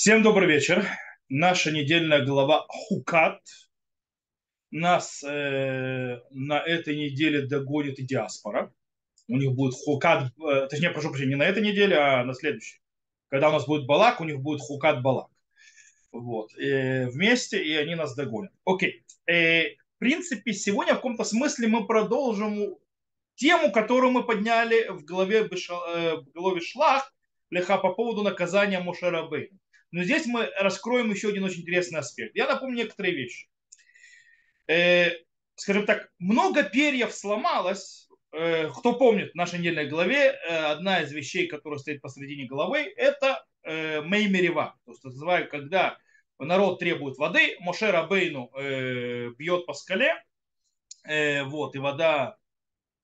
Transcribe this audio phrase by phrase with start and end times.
[0.00, 0.86] Всем добрый вечер.
[1.28, 3.40] Наша недельная глава Хукат.
[4.70, 8.72] Нас э, на этой неделе догонит диаспора.
[9.26, 12.78] У них будет Хукат, э, точнее, прошу прощения, не на этой неделе, а на следующей.
[13.28, 15.32] Когда у нас будет Балак, у них будет Хукат Балак.
[16.12, 16.56] Вот.
[16.56, 18.52] Э, вместе, и они нас догонят.
[18.64, 19.04] Окей.
[19.26, 22.76] Э, в принципе, сегодня в каком-то смысле мы продолжим
[23.34, 27.12] тему, которую мы подняли в главе, э, в главе Шлах,
[27.50, 29.50] Леха по поводу наказания Мушарабы.
[29.90, 32.36] Но здесь мы раскроем еще один очень интересный аспект.
[32.36, 33.48] Я напомню некоторые вещи.
[34.66, 35.10] Э,
[35.54, 38.08] скажем так, много перьев сломалось.
[38.32, 42.92] Э, кто помнит в нашей недельной главе, э, одна из вещей, которая стоит посредине головы,
[42.96, 44.78] это Меймерева.
[44.86, 45.98] То есть, называю, когда
[46.38, 48.50] народ требует воды, Моше Рабейну
[49.36, 50.14] бьет по скале,
[51.04, 52.38] вот, и вода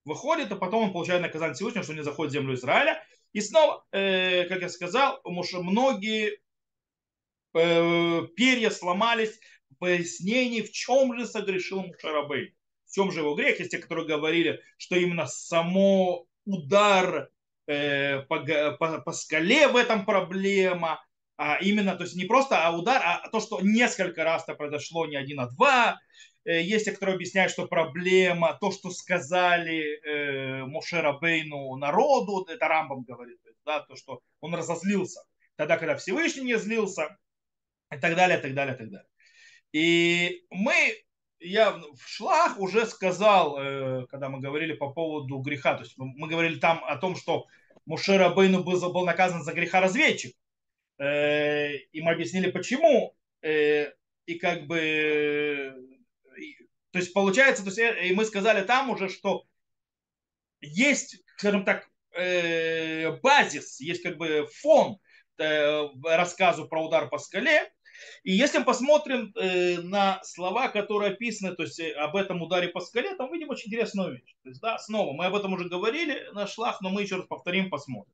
[0.06, 3.04] выходит, а потом он получает наказание Всевышнего, что не заходит в землю Израиля.
[3.34, 6.43] И снова, как я сказал, многие Э,
[7.54, 9.38] перья сломались,
[9.78, 12.54] пояснений, в чем же согрешил Мушарабей.
[12.86, 13.60] В чем же его грех?
[13.60, 17.30] Есть которые говорили, что именно само удар
[17.66, 18.40] э, по,
[18.78, 21.04] по, по скале в этом проблема,
[21.36, 25.06] а именно, то есть не просто а удар, а то, что несколько раз это произошло,
[25.06, 25.98] не один, а два.
[26.44, 33.02] Э, есть те, которые объясняют, что проблема, то, что сказали э, Мошерабейну народу, это Рамбам
[33.02, 35.20] говорит, да, то, что он разозлился.
[35.56, 37.16] Тогда, когда Всевышний не злился,
[37.92, 39.08] и так далее, и так далее, и так далее.
[39.72, 40.94] И мы,
[41.40, 46.28] я в шлах уже сказал, э, когда мы говорили по поводу греха, то есть мы
[46.28, 47.46] говорили там о том, что
[47.86, 50.36] Мушер Абейну был, наказан за греха разведчик.
[50.98, 53.16] Э, и мы объяснили, почему.
[53.42, 53.92] Э,
[54.26, 55.74] и как бы...
[56.92, 59.44] То есть получается, то есть, и мы сказали там уже, что
[60.60, 61.90] есть, скажем так,
[63.22, 65.00] базис, есть как бы фон
[65.38, 67.70] рассказу про удар по скале,
[68.22, 72.68] и если мы посмотрим э, на слова, которые описаны, то есть э, об этом ударе
[72.68, 74.34] по скале, там видим очень интересную вещь.
[74.42, 77.26] То есть, да, снова, мы об этом уже говорили на шлах, но мы еще раз
[77.26, 78.12] повторим, посмотрим.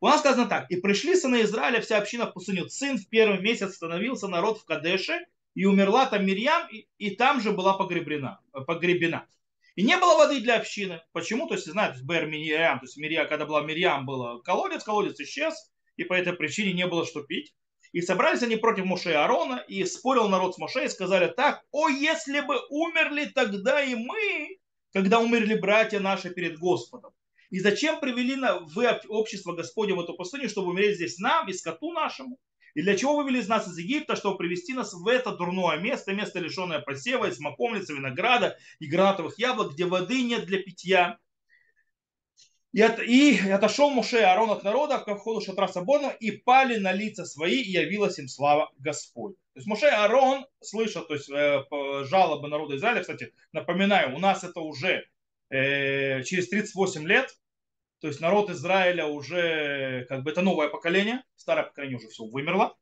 [0.00, 0.70] У нас сказано так.
[0.70, 2.68] «И пришли сыны Израиля, вся община в пустыню.
[2.68, 7.40] Сын в первый месяц становился народ в Кадеше, и умерла там Мирьям, и, и там
[7.40, 9.26] же была погребена, погребена.
[9.74, 11.02] И не было воды для общины.
[11.12, 11.46] Почему?
[11.46, 15.70] То есть, знаете, Бер Мирьям, то есть Мирьям, когда была Мирьям, был колодец, колодец исчез,
[15.96, 17.54] и по этой причине не было что пить.
[17.92, 21.62] И собрались они против Моше и Аарона, и спорил народ с Моше, и сказали так,
[21.70, 24.58] о, если бы умерли тогда и мы,
[24.92, 27.12] когда умерли братья наши перед Господом.
[27.50, 31.52] И зачем привели на, вы общество Господне в эту пустыню, чтобы умереть здесь нам и
[31.52, 32.38] скоту нашему?
[32.74, 36.14] И для чего вывели из нас из Египта, чтобы привести нас в это дурное место,
[36.14, 41.18] место лишенное посева, и смоковницы, винограда и гранатовых яблок, где воды нет для питья,
[42.72, 46.78] и, от, и отошел Муше и Аарон от народа к входу шатра Сабона и пали
[46.78, 49.36] на лица свои, и явилась им слава Господь.
[49.52, 51.64] То есть Муше и Аарон слышат то есть, э,
[52.04, 53.00] жалобы народа Израиля.
[53.02, 55.04] Кстати, напоминаю, у нас это уже
[55.50, 57.36] э, через 38 лет.
[58.00, 61.22] То есть народ Израиля уже, как бы это новое поколение.
[61.36, 62.74] Старое поколение уже все вымерло.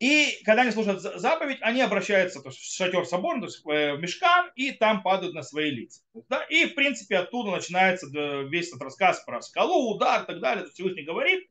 [0.00, 3.94] И когда они слушают заповедь, они обращаются то есть, в шатер собор, то есть э,
[3.94, 6.02] в мешкан, и там падают на свои лица.
[6.28, 6.42] Да?
[6.44, 10.66] И, в принципе, оттуда начинается весь этот рассказ про скалу, удар и так далее.
[10.66, 11.48] Всевышний говорит.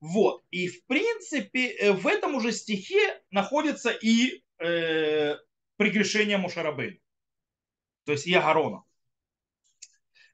[0.00, 0.44] Вот.
[0.50, 5.36] И, в принципе, э, в этом уже стихе находится и э,
[5.76, 6.98] прегрешение Мушарабейна.
[8.04, 8.82] То есть и Агарона.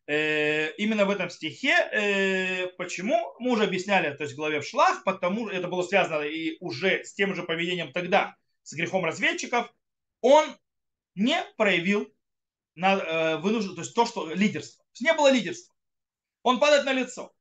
[0.07, 1.75] Э, именно в этом стихе.
[1.93, 3.35] Э, почему?
[3.39, 7.05] Мы уже объясняли, то есть в главе в шлах, потому это было связано и уже
[7.05, 9.73] с тем же поведением тогда, с грехом разведчиков.
[10.21, 10.45] Он
[11.15, 12.13] не проявил
[12.75, 14.85] на, э, вынужден, то есть то, что лидерство.
[14.85, 15.73] То есть не было лидерства.
[16.43, 17.33] Он падает на лицо.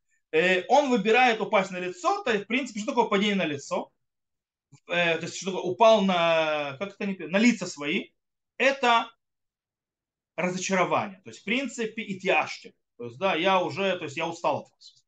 [0.69, 3.91] Он выбирает упасть на лицо, то есть, в принципе, что такое падение на лицо?
[4.85, 8.11] То есть, что такое, упал на, как это не, на лица свои.
[8.57, 9.11] Это
[10.35, 11.21] разочарование.
[11.23, 12.73] То есть, в принципе, и тяжки.
[12.97, 15.05] То есть, да, я уже, то есть, я устал от вас.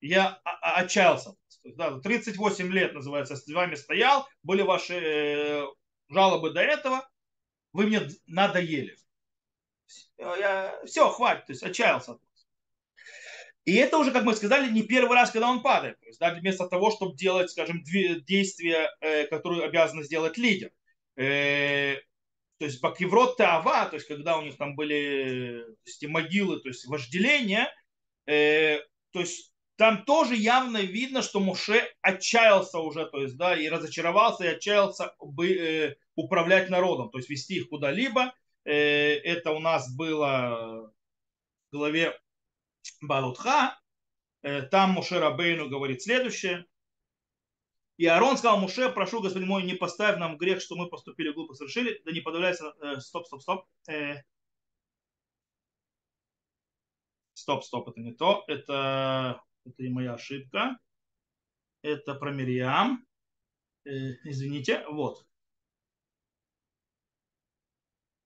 [0.00, 1.30] Я отчаялся.
[1.30, 5.66] То есть, да, 38 лет, называется, с вами стоял, были ваши э,
[6.08, 7.08] жалобы до этого,
[7.72, 8.96] вы мне надоели.
[10.18, 12.46] Я, все, хватит, то есть, отчаялся от вас.
[13.64, 15.98] И это уже, как мы сказали, не первый раз, когда он падает.
[15.98, 20.70] То есть, да, вместо того, чтобы делать, скажем, действия, э, которые обязан сделать лидер.
[22.56, 26.60] Э, то есть Бакиврот Таава, то есть когда у них там были то есть, могилы,
[26.60, 27.72] то есть вожделения,
[28.26, 28.78] э,
[29.12, 34.44] то есть там тоже явно видно, что Муше отчаялся уже, то есть, да, и разочаровался,
[34.44, 38.34] и отчаялся бы, э, управлять народом, то есть вести их куда-либо.
[38.64, 40.92] Э, это у нас было
[41.70, 42.18] в главе
[43.02, 43.78] Балутха.
[44.42, 46.64] Э, там Муше Рабейну говорит следующее.
[47.96, 51.54] И Аарон сказал Муше, прошу, господин мой, не поставь нам грех, что мы поступили глупо,
[51.54, 54.16] совершили, да не подавляйся, э, стоп, стоп, стоп, э,
[57.32, 60.78] стоп, стоп, это не то, это, это не моя ошибка,
[61.80, 63.06] это про Мирьям,
[63.86, 63.90] э,
[64.24, 65.25] извините, вот.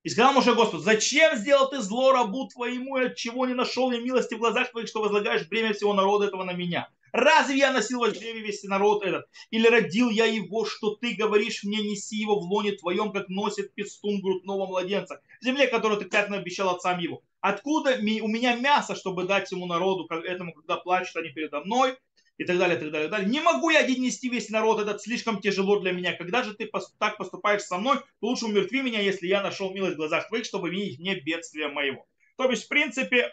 [0.03, 3.91] И сказал Моше Господь, зачем сделал ты зло рабу твоему, и от чего не нашел
[3.91, 6.89] я милости в глазах твоих, что возлагаешь бремя всего народа этого на меня?
[7.13, 9.27] Разве я носил во чреве весь народ этот?
[9.51, 13.75] Или родил я его, что ты говоришь мне, неси его в лоне твоем, как носит
[13.75, 17.23] пестун грудного младенца, земле, которую ты клятно обещал отцам его?
[17.41, 21.99] Откуда у меня мясо, чтобы дать всему народу, этому, когда плачут они передо мной?
[22.41, 23.31] И так далее, и так далее, и так далее.
[23.31, 26.15] Не могу я один нести весь народ, этот слишком тяжело для меня.
[26.15, 29.97] Когда же ты так поступаешь со мной, то лучше умертви меня, если я нашел милость
[29.97, 32.07] в глазах твоих, чтобы видеть мне бедствия моего.
[32.37, 33.25] То есть, в принципе,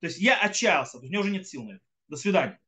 [0.00, 1.80] то есть я отчаялся, то есть у меня уже нет сил на это.
[2.08, 2.60] До свидания.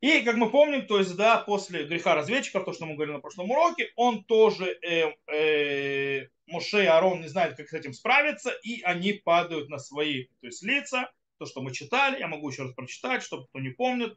[0.00, 3.20] И, как мы помним, то есть, да, после греха разведчиков, то, что мы говорили на
[3.20, 8.50] прошлом уроке, он тоже, э, э, Моше и Арон не знают, как с этим справиться,
[8.64, 12.62] и они падают на свои то есть, лица, то, что мы читали, я могу еще
[12.62, 14.16] раз прочитать, чтобы кто не помнит.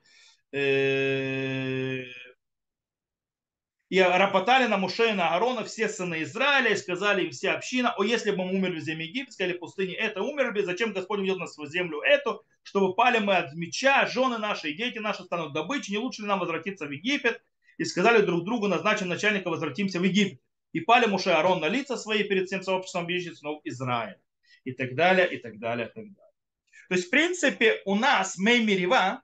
[0.52, 2.04] Э,
[3.90, 7.94] и рапотали на Муше и на Аарона все сыны Израиля, и сказали им все община,
[7.98, 11.40] о, если бы мы умерли в земле египетской или пустыне, это умерли, зачем Господь ведет
[11.40, 15.54] нас в землю эту, чтобы пали мы от меча, жены наши и дети наши станут
[15.54, 17.42] добычей, не лучше ли нам возвратиться в Египет?
[17.80, 20.40] И сказали друг другу, назначим начальника, возвратимся в Египет.
[20.74, 24.22] И пали Муше и Аарон на лица свои перед всем сообществом беженцев Израиля.
[24.66, 26.29] И так далее, и так далее, и так далее.
[26.90, 29.22] То есть, в принципе, у нас Меймирива,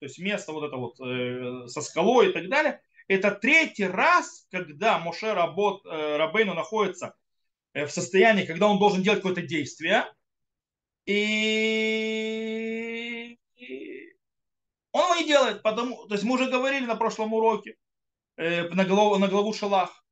[0.00, 4.48] то есть место вот это вот э, со скалой и так далее, это третий раз,
[4.50, 7.14] когда Моше работ, э, Рабейну находится
[7.72, 10.12] э, в состоянии, когда он должен делать какое-то действие,
[11.06, 12.48] и
[14.90, 17.76] он его не делает, потому, то есть мы уже говорили на прошлом уроке,
[18.36, 20.04] э, на, главу, на главу Шалах,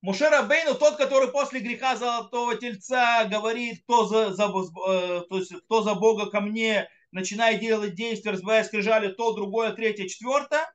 [0.00, 5.52] Муше Рабейну, тот, который после греха Золотого Тельца говорит, кто за, за, э, то есть,
[5.64, 10.72] кто за Бога ко мне, начинает делать действия, разбивая скрижали, то, другое, третье, четвертое.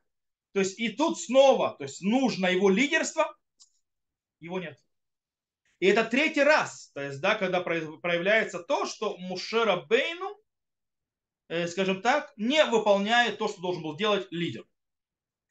[0.51, 3.33] То есть и тут снова, то есть нужно его лидерство,
[4.39, 4.77] его нет.
[5.79, 10.37] И это третий раз, то есть, да, когда проявляется то, что Муше Рабейну,
[11.47, 14.65] э, скажем так, не выполняет то, что должен был делать лидер.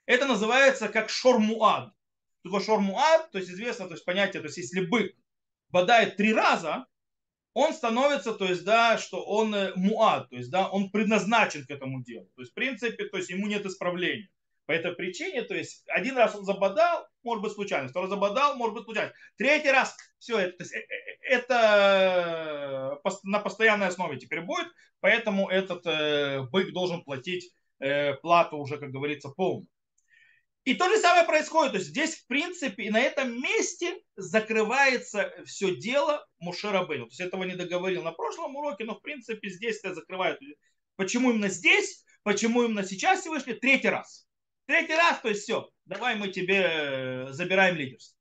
[0.04, 1.94] Это называется как шормуад
[2.42, 5.14] такое шормуат, то есть известно, то есть понятие, то есть если бык
[5.70, 6.86] бодает три раза,
[7.54, 11.70] он становится, то есть, да, что он э, муад, то есть, да, он предназначен к
[11.70, 12.30] этому делу.
[12.34, 14.28] То есть, в принципе, то есть ему нет исправления.
[14.64, 18.74] По этой причине, то есть, один раз он забодал, может быть случайно, второй забодал, может
[18.74, 19.12] быть случайно.
[19.36, 24.68] Третий раз, все, это, то есть, э, э, это на постоянной основе теперь будет,
[25.00, 25.84] поэтому этот
[26.50, 27.52] бык должен платить
[28.22, 29.66] плату уже, как говорится, полную.
[30.64, 31.72] И то же самое происходит.
[31.72, 37.06] То есть здесь, в принципе, на этом месте закрывается все дело Мушерабейну.
[37.06, 40.38] То есть этого не договорил на прошлом уроке, но в принципе здесь это закрывают.
[40.96, 42.04] Почему именно здесь?
[42.22, 43.54] Почему именно сейчас вышли?
[43.54, 44.26] Третий раз.
[44.66, 48.16] Третий раз, то есть все, давай мы тебе э, забираем лидерство.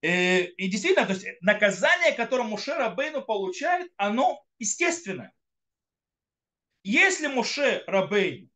[0.00, 5.34] И, э, и действительно, то есть наказание, которое Муше Рабейну получает, оно естественное.
[6.82, 8.48] Если Муше Рабейну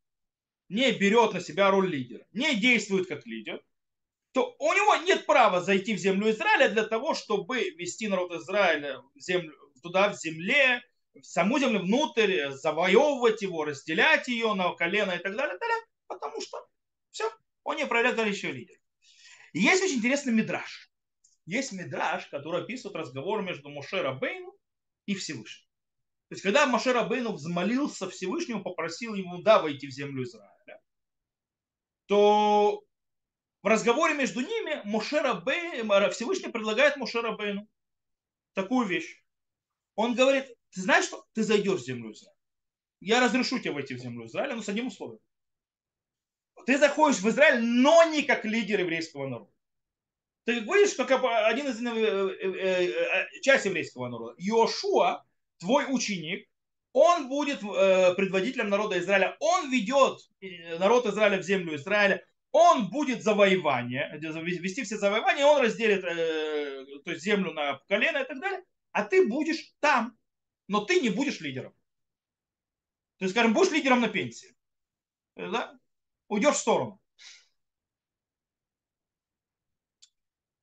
[0.71, 3.63] не берет на себя роль лидера, не действует как лидер,
[4.33, 9.03] то у него нет права зайти в землю Израиля для того, чтобы вести народ Израиля
[9.15, 10.81] в землю, туда, в земле,
[11.15, 15.85] в саму землю внутрь, завоевывать его, разделять ее на колено и так далее, так далее
[16.11, 16.59] потому что
[17.11, 17.31] все,
[17.63, 18.77] он не проявляет еще лидер.
[19.53, 20.91] есть очень интересный мидраж.
[21.47, 24.55] Есть мидраж, который описывает разговор между Моше Рабейну
[25.07, 25.67] и Всевышним.
[26.29, 30.60] То есть, когда Моше Рабейну взмолился Всевышнему, попросил ему, да, войти в землю Израиля,
[32.11, 32.83] то
[33.63, 37.69] в разговоре между ними Мушера Бей, Всевышний предлагает Мушера Бейну
[38.53, 39.23] такую вещь.
[39.95, 41.25] Он говорит, ты знаешь что?
[41.35, 42.37] Ты зайдешь в землю Израиля.
[43.01, 45.21] Я разрешу тебе войти в землю Израиля, но с одним условием.
[46.67, 49.53] Ты заходишь в Израиль, но не как лидер еврейского народа.
[50.47, 54.35] Ты будешь как один из э, э, э, часть еврейского народа.
[54.37, 55.25] Йошуа,
[55.59, 56.50] твой ученик,
[56.93, 62.91] он будет э, предводителем народа Израиля, он ведет э, народ Израиля в землю Израиля, он
[62.91, 68.41] будет завоевание, вести все завоевания, он разделит э, то есть землю на колено и так
[68.41, 70.17] далее, а ты будешь там,
[70.67, 71.73] но ты не будешь лидером.
[73.19, 74.57] То есть, скажем, будешь лидером на пенсии.
[75.37, 75.79] Да?
[76.29, 77.01] Уйдешь в сторону.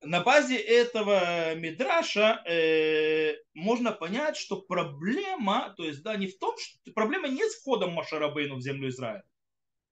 [0.02, 6.56] На базе этого мидраша э, можно понять, что проблема, то есть, да, не в том,
[6.58, 9.24] что проблема не с входом Машарабейну в землю Израиля.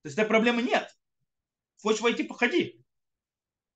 [0.04, 0.96] То есть, этой проблемы нет.
[1.82, 2.82] Хочешь войти, походи.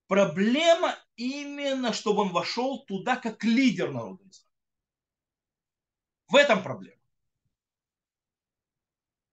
[0.07, 4.50] Проблема именно, чтобы он вошел туда как лидер народа Израиля.
[6.27, 7.01] В этом проблема.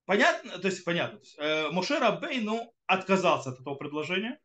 [0.06, 0.58] Понятно?
[0.58, 1.20] То есть, понятно.
[1.38, 4.40] Э, Моше Рабейну отказался от этого предложения,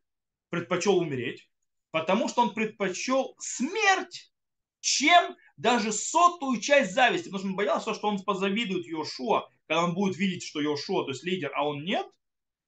[0.50, 1.51] предпочел умереть,
[1.92, 4.32] потому что он предпочел смерть,
[4.80, 7.26] чем даже сотую часть зависти.
[7.26, 11.12] Потому что он боялся, что он позавидует Йошуа, когда он будет видеть, что Йошуа, то
[11.12, 12.08] есть лидер, а он нет.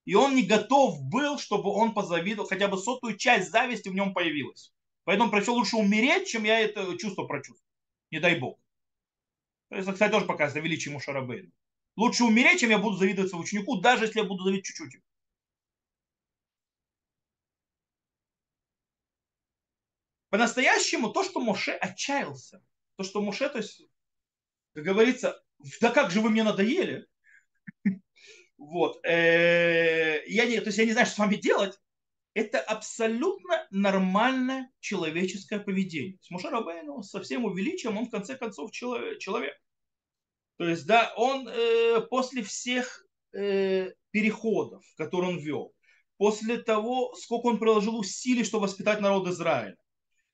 [0.05, 4.13] И он не готов был, чтобы он позавидовал, хотя бы сотую часть зависти в нем
[4.13, 4.73] появилась.
[5.05, 7.67] Поэтому предпочел лучше умереть, чем я это чувство прочувствую.
[8.11, 8.59] Не дай бог.
[9.69, 11.51] Это, кстати, тоже показывает величие Мушарабейна.
[11.95, 15.01] Лучше умереть, чем я буду завидовать своему ученику, даже если я буду завидовать чуть-чуть.
[20.33, 23.83] По-настоящему то, что Моше отчаялся, то, что Моше, то есть,
[24.73, 25.39] как говорится,
[25.79, 27.05] да как же вы мне надоели,
[28.57, 31.79] вот, э, я не, то есть я не знаю, что с вами делать,
[32.33, 36.17] это абсолютно нормальное человеческое поведение.
[36.19, 39.55] С Моше Рабейну со всем увеличием он в конце концов человек.
[40.57, 45.75] То есть, да, он э, после всех э, переходов, которые он вел,
[46.17, 49.77] после того, сколько он приложил усилий, чтобы воспитать народ Израиля,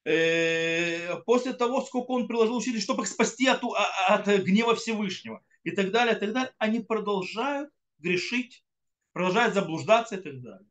[0.04, 5.72] после того, сколько он приложил усилий, чтобы их спасти от, а, от гнева Всевышнего и
[5.72, 8.64] так далее, и так далее, они продолжают грешить,
[9.12, 10.68] продолжают заблуждаться и так далее.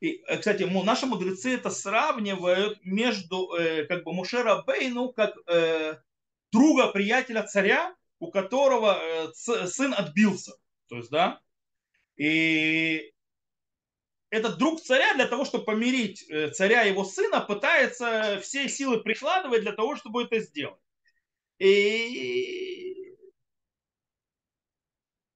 [0.00, 5.98] И, э, кстати, наши мудрецы это сравнивают между э, как бы Мушера Бейну как э,
[6.50, 10.52] друга, приятеля царя у которого э, сын отбился.
[10.88, 11.40] То есть, да,
[12.16, 13.12] и
[14.34, 19.00] этот друг царя для того, чтобы помирить э, царя и его сына, пытается все силы
[19.00, 20.80] прикладывать для того, чтобы это сделать.
[21.58, 23.14] И,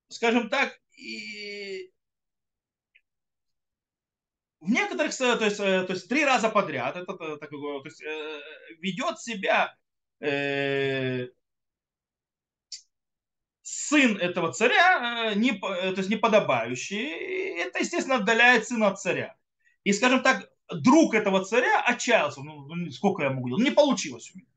[0.08, 1.92] скажем так, и
[4.60, 8.02] в некоторых, то есть, э, то есть три раза подряд, это, так, то есть,
[8.80, 9.76] ведет себя
[13.68, 19.36] сын этого царя, э, не, э, то есть неподобающий, это, естественно, отдаляет сына от царя.
[19.84, 22.40] И, скажем так, друг этого царя отчаялся.
[22.40, 23.64] Ну, ну сколько я могу делать?
[23.64, 24.48] Не получилось у меня.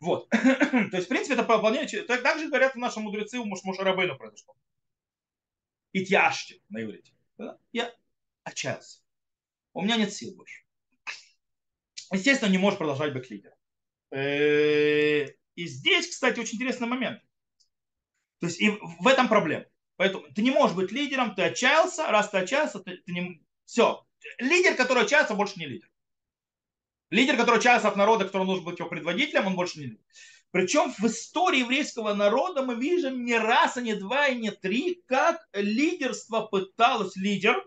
[0.00, 0.28] Вот.
[0.30, 2.02] То есть, в принципе, это выполнение.
[2.02, 4.56] Так же говорят наши мудрецы, у Мушарабейна произошло.
[5.92, 7.12] Итьяшти на иврите.
[7.72, 7.92] Я
[8.42, 9.00] отчаялся.
[9.74, 10.62] У меня нет сил больше.
[12.12, 13.56] Естественно, не можешь продолжать быть лидером.
[14.10, 17.20] Э, и здесь, кстати, очень интересный момент.
[18.40, 19.64] То есть и в этом проблема.
[19.96, 23.42] Поэтому ты не можешь быть лидером, ты отчаялся, раз ты отчаялся, ты, ты не...
[23.64, 24.06] Все.
[24.38, 25.88] Лидер, который отчаялся, больше не лидер.
[27.10, 30.04] Лидер, который отчаялся от народа, который нужен быть его предводителем, он больше не лидер.
[30.50, 35.02] Причем в истории еврейского народа мы видим не раз, а не два, и не три,
[35.06, 37.62] как лидерство пыталось, лидер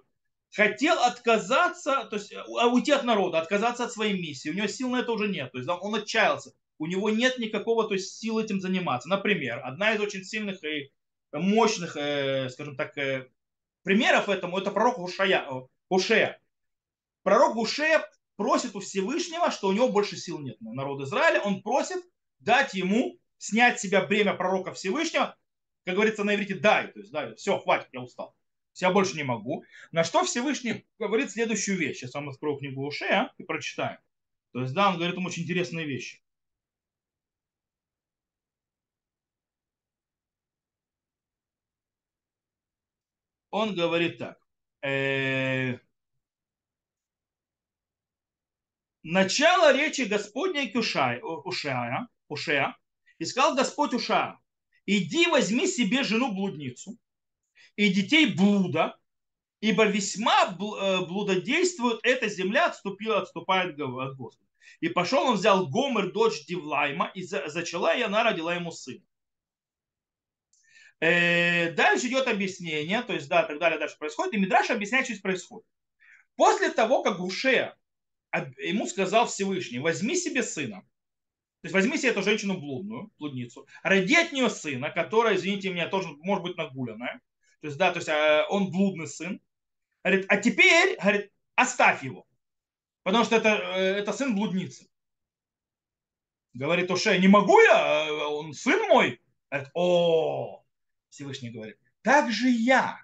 [0.51, 4.49] хотел отказаться, то есть а, уйти от народа, отказаться от своей миссии.
[4.49, 5.51] У него сил на это уже нет.
[5.51, 9.07] То есть он отчаялся у него нет никакого то есть, сил этим заниматься.
[9.09, 10.91] Например, одна из очень сильных и
[11.31, 13.29] мощных, э, скажем так, э,
[13.83, 15.45] примеров этому, это пророк Ушая,
[15.89, 16.41] Ушея.
[17.23, 18.03] Пророк Ушея
[18.37, 21.41] просит у Всевышнего, что у него больше сил нет на народ Израиля.
[21.41, 22.01] Он просит
[22.39, 25.37] дать ему снять с себя бремя пророка Всевышнего,
[25.85, 28.35] как говорится на иврите, дай, то есть дай, все, хватит, я устал.
[28.75, 29.65] Я больше не могу.
[29.91, 31.97] На что Всевышний говорит следующую вещь.
[31.97, 33.97] Сейчас вам открою книгу Ушея и прочитаем.
[34.53, 36.21] То есть, да, он говорит ему очень интересные вещи.
[43.51, 44.37] Он говорит так.
[44.81, 45.77] Э,
[49.03, 51.21] начало речи Господней к Ушая,
[52.27, 52.77] Ушая,
[53.17, 54.39] и сказал Господь Ушая,
[54.85, 56.97] иди возьми себе жену-блудницу
[57.75, 58.97] и детей блуда,
[59.61, 64.45] ибо весьма э, блудодействует эта земля, отступила, отступает от Господа.
[64.79, 69.03] И пошел он, взял Гомер, дочь Дивлайма, и зачала, и она родила ему сына.
[71.01, 75.13] Э, дальше идет объяснение, то есть, да, так далее, дальше происходит, и Мидраш объясняет, что
[75.13, 75.65] здесь происходит.
[76.35, 77.73] После того, как Гуше
[78.57, 80.81] ему сказал Всевышний, возьми себе сына,
[81.61, 85.87] то есть возьми себе эту женщину блудную, блудницу, роди от нее сына, которая, извините меня,
[85.87, 87.21] тоже может быть нагуленная,
[87.61, 89.41] то есть, да, то есть э, он блудный сын,
[90.03, 92.25] говорит, а теперь, говорит, оставь его,
[93.03, 94.87] потому что это, э, это сын блудницы.
[96.53, 99.21] Говорит Оше, не могу я, он сын мой.
[99.51, 100.63] Говорит, о,
[101.09, 102.99] Всевышний говорит, так же я,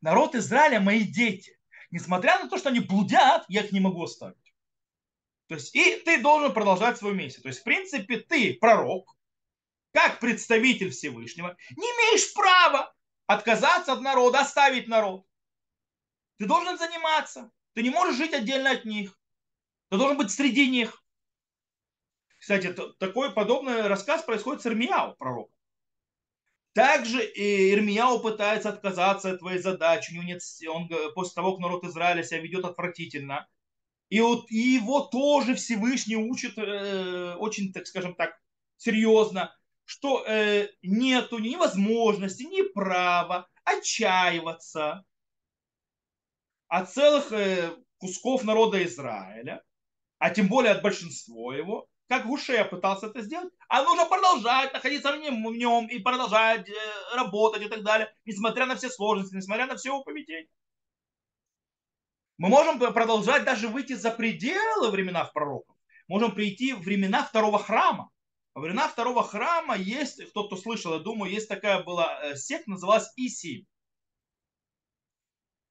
[0.00, 1.58] народ Израиля, мои дети,
[1.90, 4.54] несмотря на то, что они блудят, я их не могу оставить.
[5.48, 7.42] То есть и ты должен продолжать свою миссию.
[7.42, 9.14] То есть, в принципе, ты пророк,
[9.92, 12.94] как представитель Всевышнего, не имеешь права
[13.26, 15.26] отказаться от народа, оставить народ.
[16.38, 17.50] Ты должен заниматься.
[17.74, 19.18] Ты не можешь жить отдельно от них.
[19.90, 21.02] Ты должен быть среди них.
[22.38, 25.53] Кстати, такой подобный рассказ происходит с Ирмияу, пророком.
[26.74, 30.10] Также Ирмияу пытается отказаться от твоей задачи.
[30.10, 33.48] У него нет, он после того, как народ Израиля себя ведет отвратительно.
[34.10, 38.36] И вот и его тоже Всевышний учит э, очень, так скажем так,
[38.76, 39.54] серьезно,
[39.84, 45.04] что э, нету ни возможности, ни права отчаиваться
[46.68, 49.62] от целых э, кусков народа Израиля,
[50.18, 55.12] а тем более от большинства его, как Гушея пытался это сделать, а нужно продолжать находиться
[55.12, 56.74] в нем, в нем и продолжать э,
[57.14, 60.50] работать и так далее, несмотря на все сложности, несмотря на все его поведение.
[62.36, 65.76] Мы можем продолжать даже выйти за пределы времена пророков.
[66.08, 68.10] Можем прийти в времена второго храма.
[68.54, 73.12] Во времена второго храма есть, кто-то слышал, я думаю, есть такая была э, секта, называлась
[73.16, 73.66] Исим.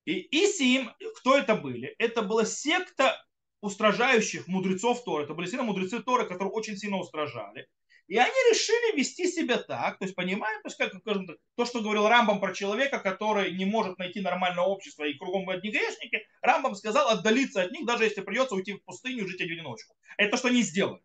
[0.06, 1.96] И Исим, кто это были?
[1.98, 3.24] Это была секта
[3.64, 5.24] устражающих мудрецов Торы.
[5.24, 7.70] Это были сильно мудрецы Торы, которые очень сильно устражали.
[8.08, 11.80] И они решили вести себя так, то есть понимаем, то, есть, как, скажем, то, что
[11.80, 16.76] говорил Рамбам про человека, который не может найти нормальное общество и кругом одни грешники, Рамбам
[16.76, 19.96] сказал отдалиться от них, даже если придется уйти в пустыню и жить одиночку.
[20.18, 21.02] Это то, что они сделали.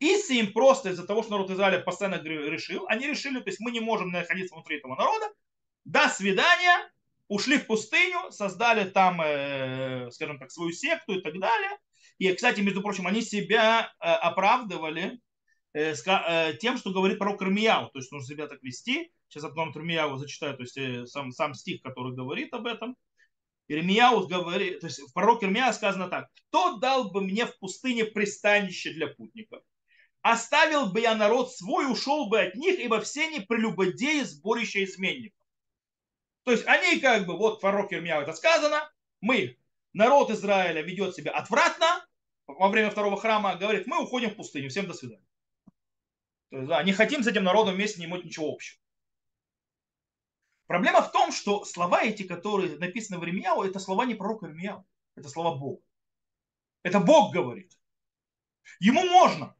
[0.00, 3.70] Если им просто из-за того, что народ Израиля постоянно решил, они решили, то есть мы
[3.70, 5.26] не можем находиться внутри этого народа,
[5.84, 6.90] до свидания,
[7.28, 11.78] ушли в пустыню, создали там, э, скажем так, свою секту и так далее.
[12.18, 15.20] И, кстати, между прочим, они себя э, оправдывали
[15.72, 15.94] э,
[16.60, 19.10] тем, что говорит пророк Ирмияу, то есть нужно себя так вести.
[19.28, 22.96] Сейчас потом Ирмияу зачитаю, то есть сам, сам стих, который говорит об этом.
[23.66, 28.04] Ирмияу говорит, то есть в пророк Ирмияу сказано так, кто дал бы мне в пустыне
[28.04, 29.62] пристанище для путников?
[30.20, 35.43] Оставил бы я народ свой, ушел бы от них, ибо все они прелюбодеи, сборище изменников.
[36.44, 39.58] То есть они как бы, вот пророк Ирмияу это сказано, мы,
[39.92, 42.06] народ Израиля ведет себя отвратно,
[42.46, 45.26] во время второго храма говорит, мы уходим в пустыню, всем до свидания.
[46.50, 48.78] То есть, да, не хотим с этим народом вместе не иметь ничего общего.
[50.66, 54.86] Проблема в том, что слова эти, которые написаны в Ирмияу, это слова не пророка Ирмияу,
[55.14, 55.82] это слова Бога.
[56.82, 57.72] Это Бог говорит.
[58.80, 59.56] Ему можно.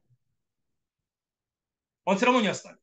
[2.05, 2.81] Он все равно не оставит.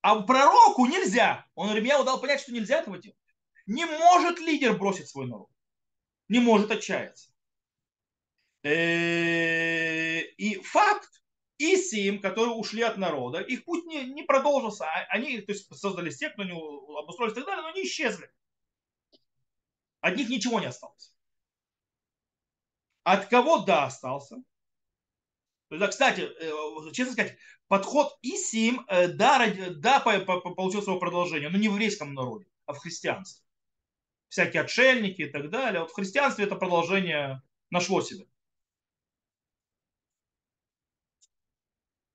[0.00, 1.46] А пророку нельзя.
[1.54, 3.17] Он Ирмияу дал понять, что нельзя этого делать.
[3.68, 5.50] Не может лидер бросить свой народ.
[6.28, 7.30] Не может отчаяться.
[8.62, 11.10] Э, и факт,
[11.58, 14.86] Исим, которые ушли от народа, их путь не, не продолжился.
[14.86, 18.30] А они то есть, создали секту, они обустроились и так далее, но они исчезли.
[20.00, 21.12] От них ничего не осталось.
[23.02, 24.36] От кого да остался?
[25.68, 31.68] Да, кстати, э, честно сказать, подход Исим, э, да, да, получил свое продолжение, но не
[31.68, 33.47] в еврейском народе, а в христианстве
[34.28, 35.80] всякие отшельники и так далее.
[35.80, 38.24] Вот в христианстве это продолжение нашло себя.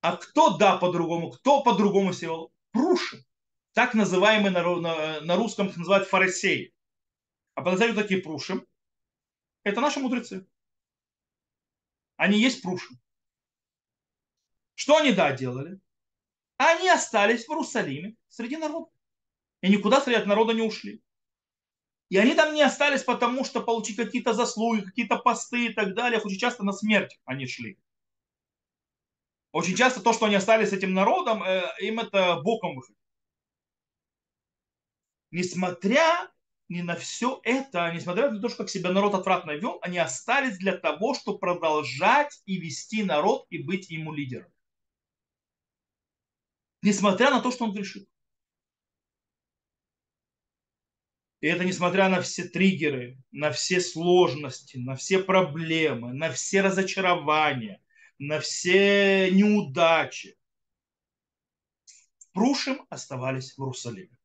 [0.02, 1.32] А кто да по-другому?
[1.32, 2.54] Кто по-другому сел?
[2.72, 3.26] Пруши.
[3.74, 6.74] Так называемые на, на, на русском называют фарисеи.
[7.56, 8.66] А по такие пруши.
[9.64, 10.48] Это наши мудрецы.
[12.18, 12.94] Они есть пруши.
[14.76, 15.80] Что они да делали?
[16.58, 18.92] Они остались в Иерусалиме среди народа.
[19.62, 21.03] И никуда среди народа не ушли.
[22.14, 26.22] И они там не остались потому, что получить какие-то заслуги, какие-то посты и так далее.
[26.22, 27.80] Очень часто на смерть они шли.
[29.52, 33.02] Очень часто то, что они остались с этим народом, э, им это боком выходит.
[35.32, 36.32] Несмотря
[36.70, 40.60] ни на все это, несмотря на то, что как себя народ отвратно вел, они остались
[40.60, 44.54] для того, чтобы продолжать и вести народ и быть ему лидером.
[46.84, 48.08] Несмотря на то, что он грешит.
[51.44, 57.82] И это несмотря на все триггеры, на все сложности, на все проблемы, на все разочарования,
[58.18, 60.38] на все неудачи.
[62.32, 64.18] Прушим оставались в Иерусалиме.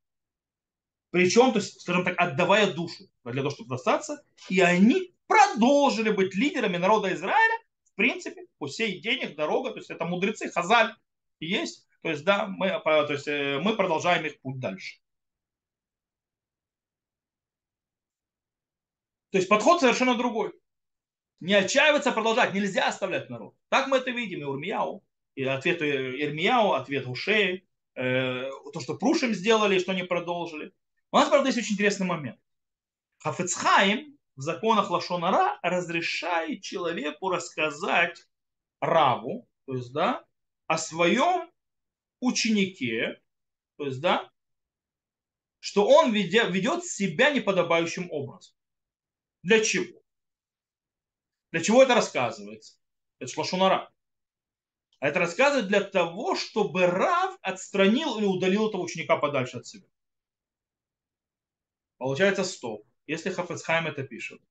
[1.11, 6.37] Причем, то есть, скажем так, отдавая душу для того, чтобы достаться, и они продолжили быть
[6.37, 10.94] лидерами народа Израиля, в принципе, по сей день их дорога, то есть это мудрецы, хазаль
[11.40, 15.00] есть, то есть, да, мы, то есть, э, мы продолжаем их путь дальше.
[19.30, 20.52] То есть подход совершенно другой.
[21.40, 22.54] Не отчаиваться, а продолжать.
[22.54, 23.54] Нельзя оставлять народ.
[23.68, 24.40] Так мы это видим.
[24.40, 30.72] И Урмияу, и ответ Ирмияу, ответ Ушеи, э, то, что Прушим сделали, что они продолжили.
[31.12, 32.40] У нас, правда, есть очень интересный момент.
[33.18, 38.24] Хафецхайм в законах Лашонара разрешает человеку рассказать
[38.80, 40.24] Раву, то есть, да,
[40.66, 41.50] о своем
[42.20, 43.20] ученике,
[43.76, 44.30] то есть, да,
[45.60, 48.54] что он ведет, ведет себя неподобающим образом.
[49.48, 50.02] Для чего?
[51.52, 52.74] Для чего это рассказывается?
[53.18, 53.90] Это шлашунара.
[55.00, 59.87] А это рассказывает для того, чтобы Рав отстранил или удалил этого ученика подальше от себя.
[61.96, 62.87] Получается стоп.
[63.06, 64.42] Если Хафецхайм это пишет,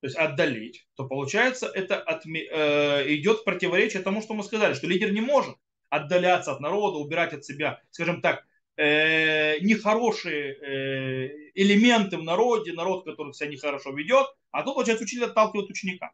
[0.00, 4.88] то есть отдалить, то получается это отме, э, идет противоречие тому, что мы сказали, что
[4.88, 5.56] лидер не может
[5.90, 8.44] отдаляться от народа, убирать от себя, скажем так,
[8.76, 15.24] э, нехорошие э, элементы в народе, народ, который себя нехорошо ведет, а тут, получается, учитель
[15.24, 16.12] отталкивает ученика.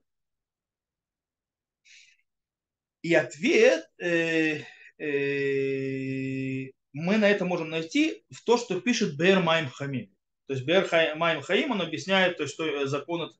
[3.02, 4.62] И ответ э,
[4.98, 10.14] э, мы на это можем найти в то, что пишет Бер Майм Хамим.
[10.46, 13.34] То есть Бер Майм Хаим, он объясняет, то, что закон это,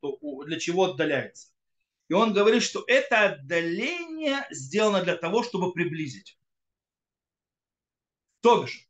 [0.47, 1.49] для чего отдаляется.
[2.09, 6.39] И он говорит, что это отдаление сделано для того, чтобы приблизить.
[8.41, 8.90] То бишь,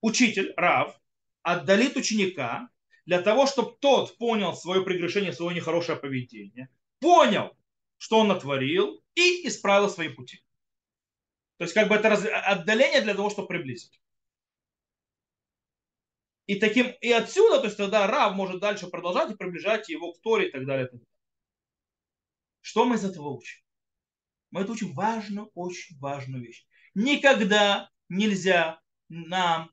[0.00, 0.98] учитель, Рав,
[1.42, 2.68] отдалит ученика
[3.04, 6.68] для того, чтобы тот понял свое прегрешение, свое нехорошее поведение,
[7.00, 7.56] понял,
[7.98, 10.42] что он натворил, и исправил свои пути.
[11.56, 14.00] То есть как бы это отдаление для того, чтобы приблизить.
[16.46, 20.20] И, таким, и отсюда, то есть тогда Рав может дальше продолжать и приближать его к
[20.20, 20.86] Торе и так далее.
[20.86, 21.16] И так далее.
[22.60, 23.60] Что мы из этого учим?
[24.50, 26.66] Мы это учим важную, очень важную вещь.
[26.94, 29.72] Никогда нельзя нам,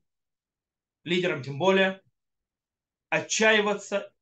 [1.04, 2.02] лидерам тем более,
[3.08, 4.12] отчаиваться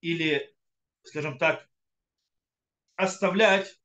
[0.00, 0.54] или,
[1.02, 1.68] скажем так,
[2.96, 3.80] оставлять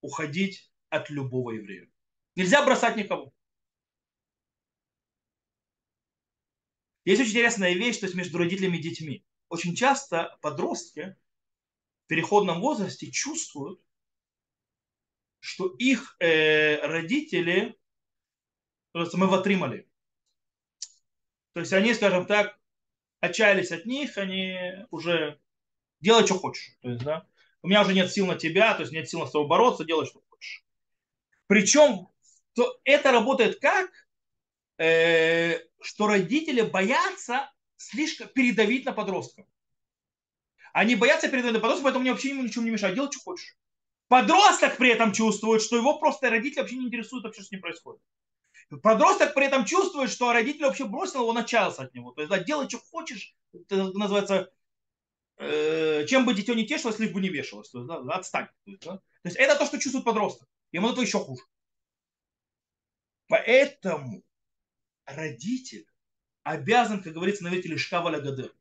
[0.00, 1.90] уходить от любого еврея.
[2.34, 3.32] Нельзя бросать никого.
[7.04, 9.24] Есть очень интересная вещь, то есть между родителями и детьми.
[9.48, 11.16] Очень часто подростки
[12.04, 13.80] в переходном возрасте чувствуют,
[15.38, 17.78] что их э, родители,
[18.92, 19.88] мы ватримали.
[21.56, 22.58] То есть они, скажем так,
[23.20, 24.58] отчаялись от них, они
[24.90, 25.40] уже
[26.00, 26.76] делай, что хочешь.
[26.82, 27.26] То есть, да,
[27.62, 30.04] у меня уже нет сил на тебя, то есть нет сил на тобой бороться, делай,
[30.04, 30.66] что хочешь.
[31.46, 32.08] Причем
[32.54, 33.90] то это работает как,
[34.76, 39.46] э, что родители боятся слишком передавить на подростков.
[40.74, 42.96] Они боятся передавить на подростков, поэтому мне вообще ему ничего не мешает.
[42.96, 43.56] Делай, что хочешь.
[44.08, 47.62] Подросток при этом чувствует, что его просто родители вообще не интересуют вообще, что с ним
[47.62, 48.02] происходит.
[48.82, 52.10] Подросток при этом чувствует, что родитель вообще бросил его, начался от него.
[52.10, 54.50] То есть, да, делай, что хочешь, это называется
[55.38, 57.68] Э, чем бы дитё не тешилось, лишь бы не вешалось.
[57.68, 58.48] То есть, да, отстань.
[58.64, 58.96] То есть, да?
[58.96, 60.48] то есть это то, что чувствует подросток.
[60.72, 61.42] Ему это еще хуже.
[63.28, 64.22] Поэтому
[65.04, 65.86] родитель
[66.42, 68.54] обязан, как говорится, наверное, лишка валягадер.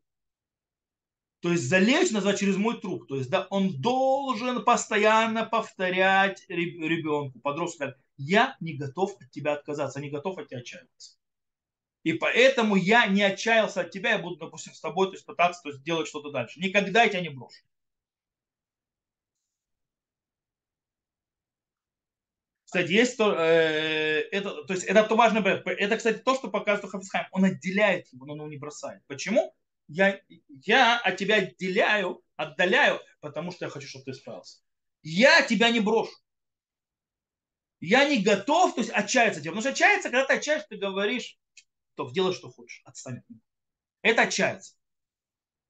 [1.41, 3.07] То есть залечь, назвать через мой труп.
[3.07, 9.99] То есть, да, он должен постоянно повторять ребенку, подростку, я не готов от тебя отказаться,
[9.99, 11.17] не готов от тебя отчаиваться.
[12.03, 15.61] И поэтому я не отчаялся от тебя, я буду, допустим, с тобой то есть, пытаться
[15.63, 16.59] то есть, делать что-то дальше.
[16.59, 17.63] Никогда я тебя не брошу.
[22.65, 26.91] Кстати, есть то, э, это, то есть это то важное, это, кстати, то, что показывает
[26.91, 27.25] Хафисхайм.
[27.31, 29.01] Он отделяет его, но он его не бросает.
[29.07, 29.55] Почему?
[29.87, 34.59] Я, я от тебя отделяю, отдаляю, потому что я хочу, чтобы ты справился.
[35.03, 36.11] Я тебя не брошу.
[37.85, 39.51] Я не готов, то есть отчаяться от тебя.
[39.51, 41.37] Потому что отчаяться, когда ты отчаешься, ты говоришь,
[41.95, 43.41] то делай, что хочешь, отстань от него.
[44.01, 44.73] Это отчаяться.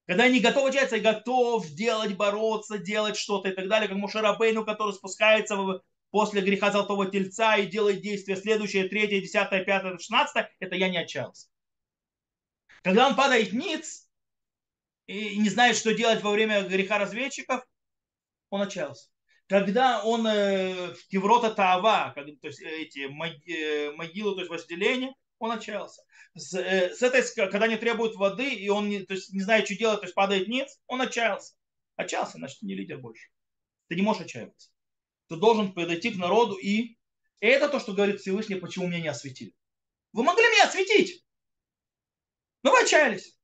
[0.07, 3.97] Когда я не готов отчаяться, я готов делать, бороться, делать что-то и так далее, как
[3.97, 5.57] Мушарабейну, который спускается
[6.11, 10.97] после греха Золотого Тельца и делает действия следующее, третье, десятое, пятое, шестнадцатое, это я не
[10.97, 11.49] отчаялся.
[12.81, 14.07] Когда он падает ниц
[15.07, 17.65] и не знает, что делать во время греха разведчиков,
[18.49, 19.09] он отчаялся.
[19.47, 25.51] Когда он э, в Кеврота Таава, то есть эти э, могилы, то есть возделение, он
[25.51, 26.01] отчаялся.
[26.33, 29.65] С, э, с этой, когда не требуют воды, и он не, то есть, не знает,
[29.65, 31.53] что делать, то есть падает ниц, он отчаялся.
[31.95, 33.29] Отчаялся, значит, не лидер больше.
[33.87, 34.71] Ты не можешь отчаиваться.
[35.29, 36.97] Ты должен подойти к народу и...
[37.41, 39.53] И это то, что говорит Всевышний, почему меня не осветили.
[40.13, 41.23] Вы могли меня осветить,
[42.63, 43.37] но вы отчаялись.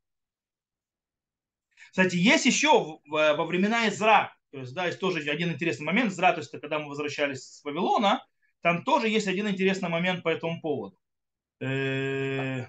[1.92, 6.12] Кстати, есть еще во времена Изра, то есть, да, есть тоже один интересный момент.
[6.12, 8.26] Изра, то есть, когда мы возвращались с Вавилона,
[8.62, 10.98] там тоже есть один интересный момент по этому поводу.
[11.62, 12.66] Э,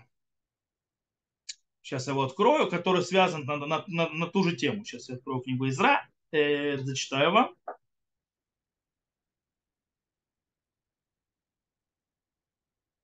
[1.83, 4.85] сейчас я его открою, который связан на, на, на, на ту же тему.
[4.85, 7.57] Сейчас я открою книгу Изра, э, зачитаю вам.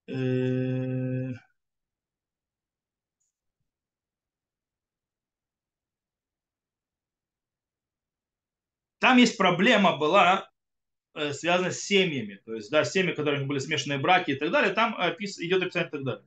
[0.07, 0.78] Э,
[8.99, 10.49] там есть проблема была
[11.19, 12.41] Э, связано с семьями.
[12.45, 15.89] То есть, да, семьи, которые были смешанные браки и так далее, там опис, идет описание
[15.89, 16.25] и так далее.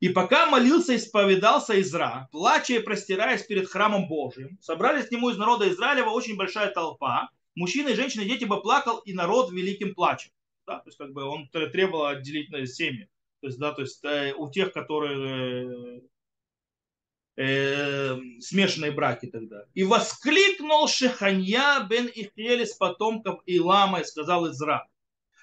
[0.00, 5.30] И пока молился и исповедался Изра, плача и простираясь перед храмом Божьим, собрались к нему
[5.30, 7.30] из народа Израилева очень большая толпа.
[7.54, 10.30] Мужчины, женщины, дети бы плакал, и народ великим плачем.
[10.66, 13.08] Да, то есть как бы он требовал отделить на семьи.
[13.40, 16.02] То есть, да, то есть э, у тех, которые
[17.40, 19.64] э, смешанные браки тогда.
[19.74, 24.86] И воскликнул Шеханья бен Ихель из потомков Илама и сказал Изра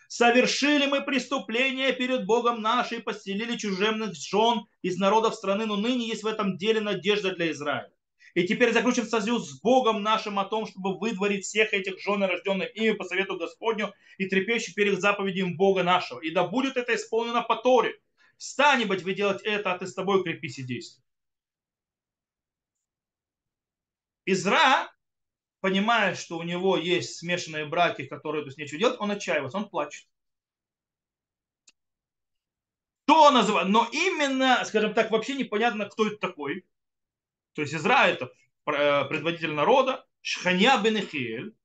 [0.07, 6.23] совершили мы преступление перед Богом нашей, поселили чужемных жен из народов страны, но ныне есть
[6.23, 7.91] в этом деле надежда для Израиля.
[8.33, 12.75] И теперь заключим союз с Богом нашим о том, чтобы выдворить всех этих жен, рожденных
[12.75, 16.19] ими по совету Господню и трепещущих перед заповедями Бога нашего.
[16.19, 17.95] И да будет это исполнено по Торе.
[18.37, 21.03] Встань, быть вы делать это, а ты с тобой крепись и действуй.
[24.27, 24.89] Изра
[25.59, 29.69] понимая, что у него есть смешанные браки, которые то есть нечего делать, он отчаивается, он
[29.69, 30.07] плачет.
[33.03, 33.69] Кто называет?
[33.69, 36.65] Но именно, скажем так, вообще непонятно, кто это такой.
[37.53, 38.31] То есть Израиль это
[38.65, 41.55] э, предводитель народа, Шханя бен Ихиэль.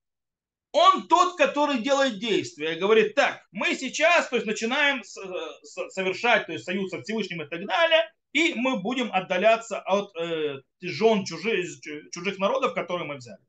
[0.71, 6.53] Он тот, который делает действия говорит, так, мы сейчас то есть, начинаем э, совершать то
[6.53, 11.65] есть, союз со Всевышним и так далее, и мы будем отдаляться от э, жен чужих,
[12.11, 13.41] чужих народов, которые мы взяли.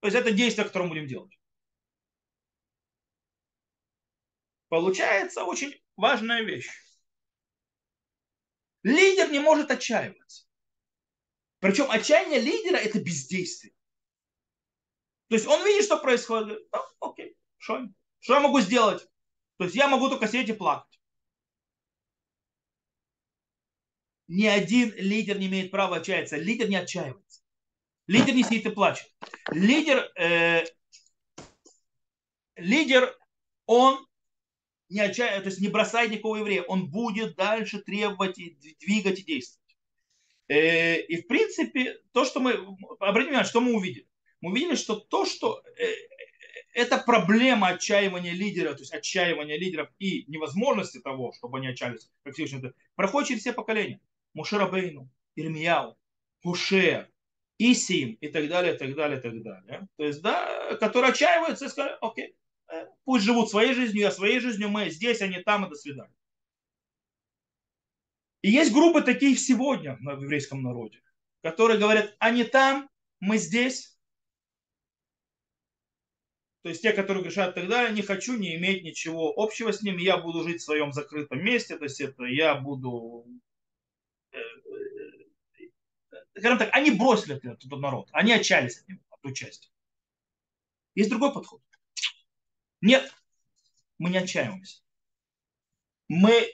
[0.00, 1.36] То есть это действие, которое мы будем делать.
[4.68, 6.68] Получается очень важная вещь.
[8.82, 10.46] Лидер не может отчаиваться.
[11.58, 13.74] Причем отчаяние лидера это бездействие.
[15.28, 16.68] То есть он видит, что происходит.
[16.72, 17.88] Ну, окей, что,
[18.28, 19.02] я могу сделать?
[19.56, 20.95] То есть я могу только сидеть и плакать.
[24.28, 26.36] Ни один лидер не имеет права отчаяться.
[26.36, 27.42] Лидер не отчаивается.
[28.06, 29.12] Лидер не сидит и плачет.
[29.50, 30.64] Лидер, э,
[32.56, 33.16] лидер,
[33.66, 34.06] он
[34.88, 39.24] не отчаивается, то есть не бросает никакого еврея, он будет дальше требовать, и двигать и
[39.24, 39.76] действовать.
[40.48, 42.52] Э, и в принципе, то, что мы,
[43.00, 44.08] обратим внимание, что мы увидели?
[44.40, 45.86] Мы увидели, что то, что э,
[46.74, 52.34] это проблема отчаивания лидера, то есть отчаивания лидеров и невозможности того, чтобы они отчаялись, как
[52.34, 54.00] Всевышний, проходит через все поколения.
[54.36, 55.96] Мушера Бейну, Ирмияу,
[56.42, 57.10] Хушер,
[57.58, 59.88] Исим и так далее, и так далее, и так далее.
[59.96, 62.36] То есть, да, которые отчаиваются и сказали, окей,
[62.68, 66.14] э, пусть живут своей жизнью, я своей жизнью, мы здесь, они там, и до свидания.
[68.42, 71.00] И есть группы такие сегодня в еврейском народе,
[71.42, 73.98] которые говорят, они там, мы здесь.
[76.60, 80.02] То есть те, которые грешат так далее, не хочу не иметь ничего общего с ними,
[80.02, 83.24] я буду жить в своем закрытом месте, то есть это я буду
[86.38, 89.68] скажем так, они бросили этот, народ, они отчаялись от него, от той части.
[90.94, 91.62] Есть другой подход.
[92.80, 93.12] Нет,
[93.98, 94.82] мы не отчаиваемся.
[96.08, 96.48] Мы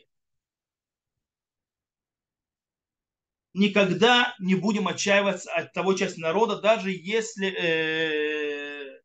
[3.54, 9.02] никогда не будем отчаиваться от того части народа, даже если э,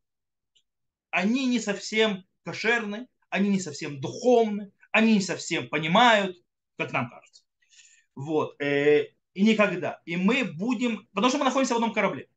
[1.09, 6.37] они не совсем кошерны, они не совсем духовны, они не совсем понимают,
[6.77, 7.43] как нам кажется.
[8.17, 8.59] Вот.
[8.59, 10.01] Э, и никогда.
[10.05, 12.27] И мы будем, потому что мы находимся в одном корабле.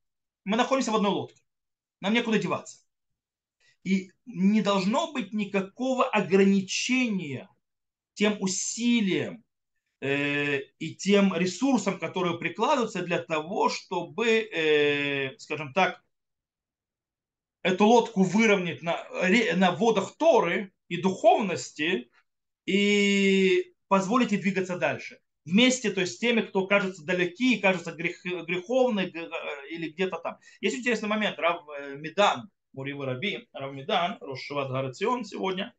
[0.45, 1.43] Мы находимся в одной лодке.
[2.03, 2.85] Нам некуда деваться.
[3.83, 7.49] И не должно быть никакого ограничения
[8.12, 9.43] тем усилиям
[10.03, 16.05] э, и тем ресурсам, которые прикладываются для того, чтобы, э, скажем так,
[17.62, 19.03] эту лодку выровнять на,
[19.57, 22.11] на водах Торы и духовности
[22.66, 28.25] и позволить ей двигаться дальше вместе, то есть с теми, кто кажется далеки, кажется грех,
[28.25, 29.13] греховны
[29.71, 30.39] или где-то там.
[30.61, 31.39] Есть интересный момент.
[31.39, 35.75] Рав э, Медан, Мурива Раби, Рав Медан, Рошеват Гарацион сегодня,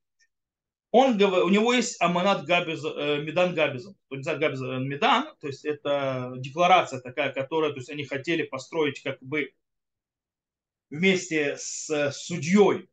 [0.92, 3.96] он, у него есть аманат Габиз, э, Медан Габизом.
[4.10, 8.44] То есть Габиз, э, Медан, то есть это декларация такая, которая, то есть они хотели
[8.44, 9.54] построить как бы
[10.90, 12.90] вместе с судьей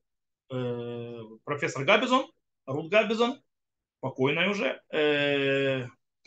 [1.45, 2.31] профессор Габизон,
[2.65, 3.43] Рут Габизон,
[4.01, 4.81] покойный уже,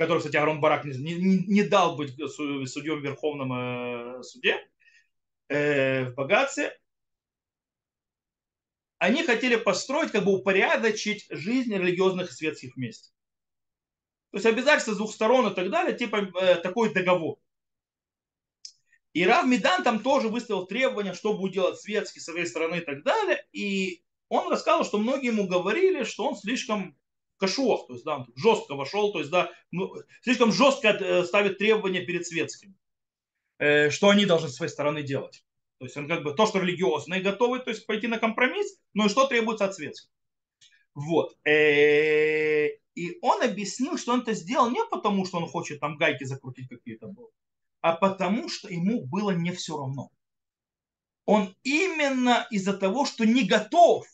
[0.01, 4.67] который, кстати, Арон Барак не, не, не дал быть судьей в Верховном э, суде
[5.47, 6.75] э, в Богатстве,
[8.97, 13.11] они хотели построить, как бы упорядочить жизнь религиозных и светских вместе.
[14.31, 17.37] То есть обязательства с двух сторон и так далее, типа э, такой договор.
[19.13, 22.81] И Рав Медан там тоже выставил требования, что будет делать светский с своей стороны и
[22.81, 23.45] так далее.
[23.51, 26.97] И он рассказал, что многие ему говорили, что он слишком
[27.41, 32.05] кашуах, то есть да, жестко вошел, то есть да, ну, слишком жестко э, ставит требования
[32.05, 32.75] перед светскими,
[33.59, 35.43] э, что они должны с своей стороны делать.
[35.79, 39.05] То есть он как бы то, что религиозные готовы, то есть пойти на компромисс, но
[39.05, 40.09] и что требуется от светских.
[40.93, 41.35] Вот.
[41.43, 46.25] Э, И он объяснил, что он это сделал не потому, что он хочет там гайки
[46.25, 47.13] закрутить какие-то,
[47.81, 50.09] а потому, что ему было не все равно.
[51.25, 54.05] Он именно из-за того, что не готов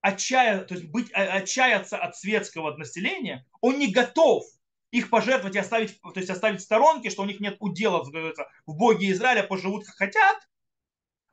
[0.00, 4.44] отчая, то есть быть, отчаяться от светского населения, он не готов
[4.90, 8.74] их пожертвовать и оставить, то есть оставить в сторонке, что у них нет удела в
[8.74, 10.38] Боге Израиля, поживут как хотят,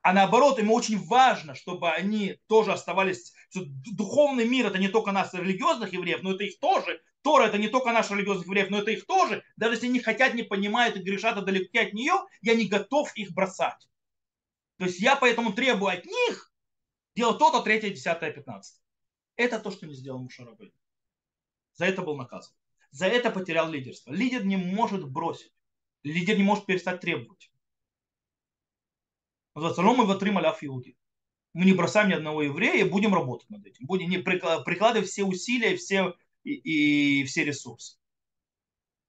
[0.06, 3.34] а наоборот, ему очень важно, чтобы они тоже оставались...
[3.56, 7.02] Духовный мир это не только нас, религиозных евреев, но это их тоже.
[7.24, 9.44] Тора это не только наш религиозных евреев, но это их тоже.
[9.56, 13.32] Даже если они хотят, не понимают и грешат далеко от нее, я не готов их
[13.34, 13.88] бросать.
[14.78, 16.54] То есть я поэтому требую от них
[17.16, 18.84] делать то-то, третье, десятое, пятнадцатое.
[19.36, 20.74] Это то, что не сделал Мушарабей.
[21.74, 22.56] За это был наказан.
[22.92, 24.12] За это потерял лидерство.
[24.12, 25.54] Лидер не может бросить.
[26.04, 27.52] Лидер не может перестать требовать.
[29.54, 30.98] Называется Рома Ватрим Аляф Иуди.
[31.54, 33.86] Мы не бросаем ни одного еврея будем работать над этим.
[33.86, 37.98] Будем не прикладывать все усилия все, и, и все ресурсы.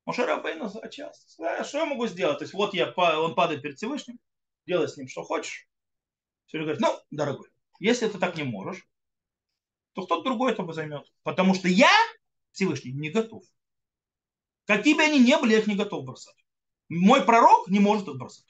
[0.05, 1.65] Моше Рабейну часто.
[1.65, 2.39] Что я могу сделать?
[2.39, 4.21] То есть вот я, он падает перед Всевышним,
[4.65, 5.69] делай с ним что хочешь.
[6.47, 8.87] Все говорит, ну, дорогой, если ты так не можешь,
[9.95, 11.11] то кто-то другой это займет.
[11.23, 11.91] Потому что я,
[12.53, 13.43] Всевышний, не готов.
[14.67, 16.37] Какие бы они ни были, я их не готов бросать.
[16.89, 18.45] Мой пророк не может их бросать.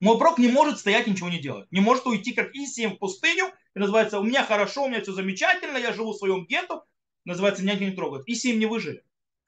[0.00, 1.70] Мой пророк не может стоять и ничего не делать.
[1.70, 3.52] Не может уйти, как Исием, в пустыню.
[3.74, 6.84] И называется, у меня хорошо, у меня все замечательно, я живу в своем гетто.
[7.24, 8.26] Называется, меня не трогает.
[8.26, 9.04] Исием не выжили.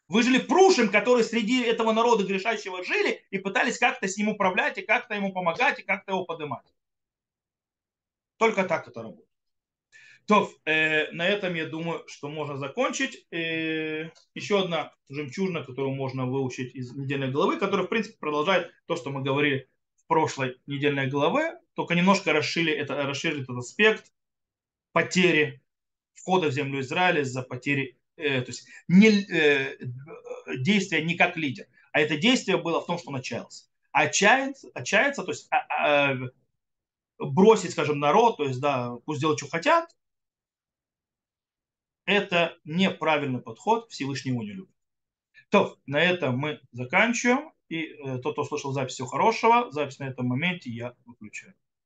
[0.08, 4.82] Выжили Прушим, которые среди этого народа грешащего жили и пытались как-то с ним управлять, и
[4.82, 6.66] как-то ему помогать, и как-то его поднимать.
[8.42, 9.28] Только так это работает.
[10.26, 13.24] То, э, на этом я думаю, что можно закончить.
[13.30, 18.96] Э, еще одна жемчужина, которую можно выучить из недельной главы, которая, в принципе, продолжает то,
[18.96, 19.68] что мы говорили
[20.08, 24.12] прошлой недельной главы, только немножко расширили, это, расширили этот аспект
[24.90, 25.62] потери
[26.14, 29.78] входа в землю Израиля за потери, э, то есть не, э,
[30.58, 33.66] действия не как лидер, а это действие было в том, что он отчаялся.
[33.92, 36.18] Отчаяться, отчаяться то есть а, а,
[37.30, 39.94] бросить, скажем, народ, то есть, да, пусть делают, что хотят,
[42.04, 44.74] это неправильный подход, Всевышний его не любит.
[45.50, 47.52] То, на этом мы заканчиваем.
[47.68, 49.70] И э, тот, кто слышал запись, всего хорошего.
[49.70, 51.54] Запись на этом моменте я выключаю.